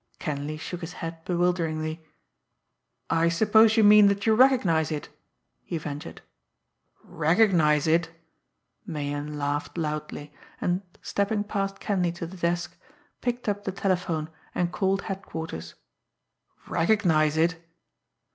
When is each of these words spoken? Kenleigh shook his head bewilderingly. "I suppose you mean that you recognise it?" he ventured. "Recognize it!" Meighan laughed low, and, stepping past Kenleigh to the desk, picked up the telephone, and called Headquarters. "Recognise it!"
Kenleigh 0.17 0.57
shook 0.57 0.81
his 0.81 0.93
head 0.93 1.23
bewilderingly. 1.25 2.03
"I 3.11 3.29
suppose 3.29 3.77
you 3.77 3.83
mean 3.83 4.07
that 4.07 4.25
you 4.25 4.33
recognise 4.33 4.91
it?" 4.91 5.09
he 5.61 5.77
ventured. 5.77 6.23
"Recognize 7.03 7.85
it!" 7.85 8.09
Meighan 8.83 9.37
laughed 9.37 9.77
low, 9.77 10.01
and, 10.59 10.81
stepping 11.03 11.43
past 11.43 11.79
Kenleigh 11.79 12.13
to 12.13 12.25
the 12.25 12.37
desk, 12.37 12.75
picked 13.21 13.47
up 13.47 13.63
the 13.63 13.71
telephone, 13.71 14.31
and 14.55 14.71
called 14.71 15.03
Headquarters. 15.03 15.75
"Recognise 16.65 17.37
it!" 17.37 17.61